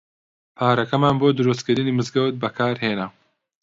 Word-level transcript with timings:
پارەکەمان 0.57 1.15
بۆ 1.21 1.27
دروستکردنی 1.37 1.95
مزگەوت 1.99 2.35
بەکار 2.43 2.75
هێنا. 2.83 3.07